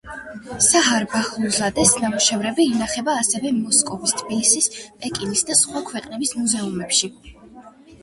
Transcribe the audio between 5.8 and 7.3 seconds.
ქვეყნების მუზეუმებში.